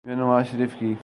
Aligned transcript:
میاں 0.05 0.17
نواز 0.17 0.45
شریف 0.51 0.75
کی۔ 0.79 0.93